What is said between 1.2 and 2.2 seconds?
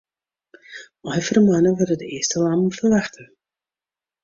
fan 'e moanne wurde de